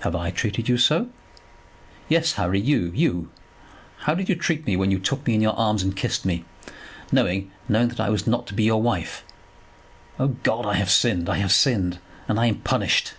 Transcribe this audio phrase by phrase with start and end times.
[0.00, 1.08] "Have I treated you so?"
[2.08, 3.30] "Yes, Harry; you, you.
[3.98, 6.44] How did you treat me when you took me in your arms and kissed me,
[7.12, 9.22] knowing, knowing that I was not to be your wife?
[10.18, 11.28] O God, I have sinned.
[11.28, 13.12] I have sinned, and I am punished."